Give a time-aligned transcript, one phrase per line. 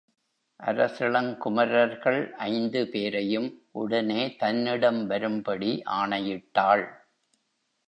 [0.59, 2.19] அரசிளங்குமரர்கள்
[2.47, 3.49] ஐந்து பேரையும்
[3.71, 6.85] உடனே தன்னிடம் வரும்படி ஆணையிட்டாள்.